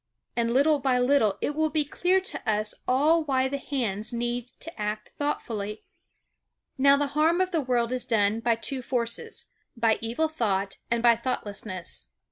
And 0.35 0.51
little 0.51 0.79
by 0.79 0.97
little 0.97 1.37
it 1.41 1.53
will 1.53 1.69
be 1.69 1.85
clear 1.85 2.19
to 2.21 2.49
us 2.49 2.73
all 2.87 3.23
why 3.23 3.47
the 3.47 3.59
hands 3.59 4.11
need 4.11 4.49
to 4.61 4.81
act 4.81 5.09
thoughtfully. 5.09 5.83
Now 6.75 6.97
the 6.97 7.05
harm 7.13 7.39
of 7.39 7.51
the 7.51 7.61
world 7.61 7.91
is 7.91 8.03
done 8.05 8.39
by 8.39 8.55
two 8.55 8.81
forces, 8.81 9.45
by 9.77 9.99
evil 10.01 10.27
thought 10.27 10.77
and 10.89 11.03
by 11.03 11.15
thoughtlessness. 11.15 12.07